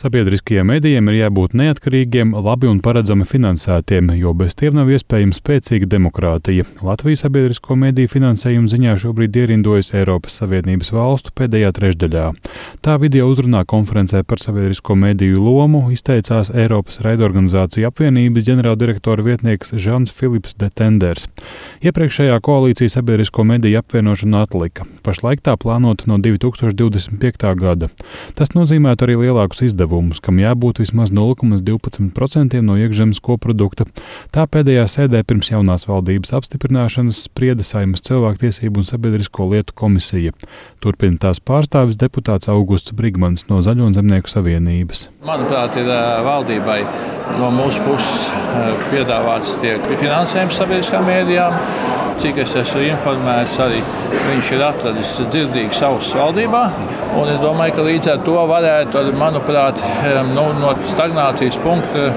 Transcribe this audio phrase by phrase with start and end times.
[0.00, 5.84] Sabiedriskajiem medijiem ir jābūt neatkarīgiem, labi un paredzami finansētiem, jo bez tiem nav iespējama spēcīga
[5.92, 6.64] demokrātija.
[6.80, 12.22] Latvijas sabiedrisko mediju finansējuma ziņā šobrīd ierindojas Eiropas Savienības valstu pēdējā trešdaļā.
[12.80, 20.16] Tā video uzrunā konferencē par sabiedrisko mediju lomu izteicās Eiropas raidorganizācija apvienības ģenerāldirektora vietnieks Žans
[20.16, 21.28] Filips de Tenders.
[21.84, 24.88] Iepriekšējā koalīcija sabiedrisko mediju apvienošana atlika.
[25.04, 27.52] Pašlaik tā plānota no 2025.
[27.60, 27.92] gada.
[28.40, 33.86] Tas nozīmētu arī lielākus izdevumus izdevumus, kam jābūt vismaz 0,12% no iekšzemes koprodukta.
[34.30, 40.32] Tā pēdējā sēdē pirms jaunās valdības apstiprināšanas sprieda Saimas cilvēktiesību un sabiedrisko lietu komisija.
[40.80, 45.08] Turpina tās pārstāvis deputāts Augusts Brigmans no Zaļo un Zemnieku savienības.
[45.26, 45.90] Manuprāt, ir
[46.24, 46.82] valdībai
[47.38, 48.28] no mūsu puses
[48.90, 51.58] piedāvāts tiek finansējums sabiedriskām mēdījām.
[52.20, 53.78] Cik es esmu informēts, arī
[54.12, 56.66] viņš ir atradis dzirdīgu savus valdībā.
[57.16, 59.79] Un es domāju, ka līdz ar to varētu, manuprāt,
[60.34, 62.10] nu, no stagnācijas punkta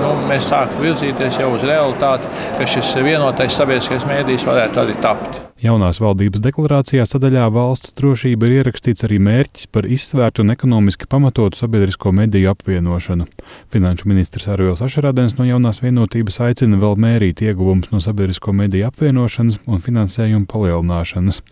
[0.00, 5.49] nu, mēs sākam virzīties jau uz realitāti, ka šis vienotais sabiedriskais mēdījis varētu arī tapt.
[5.60, 11.60] Jaunās valdības deklarācijā sadaļā valsts drošība ir ierakstīts arī mērķis par izsvērtu un ekonomiski pamatotu
[11.60, 13.26] sabiedrisko mediju apvienošanu.
[13.68, 19.60] Finanšu ministrs Arvils Ašarādens no jaunās vienotības aicina vēl mērīt ieguvumus no sabiedrisko mediju apvienošanas
[19.68, 21.42] un finansējuma palielināšanas.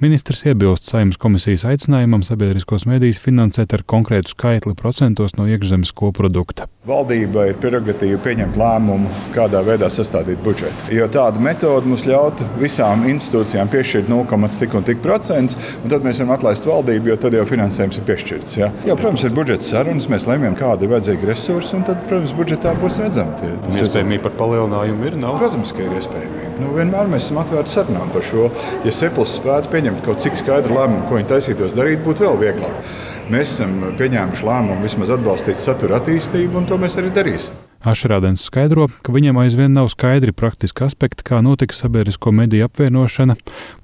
[0.00, 6.70] Ministrs iebilst saimnes komisijas aicinājumam sabiedriskos medijus finansēt ar konkrētu skaitli procentos no iekšzemes koprodukta.
[6.88, 10.86] Valdība ir prerogatīva pieņemt lēmumu, kādā veidā sastādīt budžetu.
[10.94, 17.10] Jo tāda metode mums ļautu visām institūcijām piešķirt 0,cik un tad mēs varam atlaist valdību,
[17.10, 18.56] jo tad jau finansējums ir piešķirts.
[18.56, 18.70] Ja?
[18.88, 22.72] Jā, protams, ir budžeta sarunas, mēs lemjam, kāda ir vajadzīga resursa, un tad, protams, budžetā
[22.80, 23.36] būs redzama.
[23.68, 25.20] Iespējamība par palielinājumu ir.
[25.20, 25.36] Nav?
[25.42, 26.54] Protams, ka ir iespējamība.
[26.62, 28.48] Nu, vienmēr mēs esam atvērti sarunām par šo.
[28.86, 32.80] Ja Seplis spētu pieņemt kaut cik skaidru lēmumu, ko viņi taisītos darīt, būtu vēl vieglāk.
[33.28, 37.67] Mēs esam pieņēmuši lēmumu vismaz atbalstīt satura attīstību, un to mēs arī darīsim.
[37.86, 43.36] Ašrādens skaidro, ka viņam aizvien nav skaidri praktiski aspekti, kā notika sabiedrisko mediju apvienošana,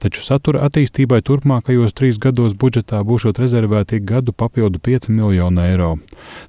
[0.03, 5.93] taču satura attīstībai turpmākajos trīs gados budžetā būšot rezervēti gadu papildu 5 miljonu eiro.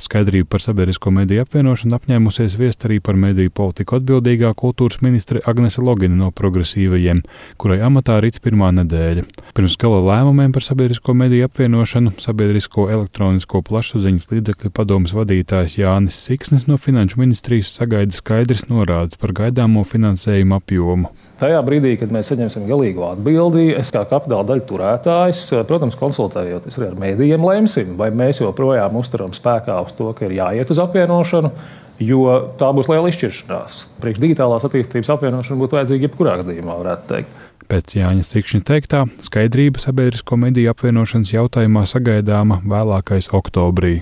[0.01, 5.85] Skaidrību par sabiedrisko mediju apvienošanu apņēmusies viest arī par mediju politiku atbildīgā kultūras ministre Agnese
[5.85, 7.21] Logina no progresīvajiem,
[7.61, 9.27] kurai amatā rit pirmā nedēļa.
[9.53, 16.65] Pirms gala lēmumiem par sabiedrisko mediju apvienošanu sabiedrisko elektronisko plašsaziņas līdzekļu padomas vadītājs Jānis Siksnis
[16.65, 21.09] no Finanšu ministrijas ministrijas sagaida skaidrs norādes par gaidāmo finansējumu apjomu.
[21.35, 26.95] Tajā brīdī, kad mēs saņemsim galīgo atbildi, es kā kapitāla daļu turētājs, protams, konsultējoties ar
[26.95, 31.51] mēdījiem, lemsim, vai mēs joprojām uzturam spēkā uz to, ka ir jāiet uz apvienošanu.
[31.99, 32.23] Jo
[32.59, 33.75] tā būs liela izšķiršanās.
[34.03, 37.37] Priekš digitālās attīstības apvienošana būtu vajadzīga jebkurā gadījumā, varētu teikt.
[37.71, 44.01] Pēc Jāņa Strīkšņa teiktā, skaidrība sabiedrisko mediju apvienošanas jautājumā sagaidāma vēlākais oktobrī.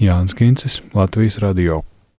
[0.00, 1.82] Jānis Kincis, Latvijas Radio.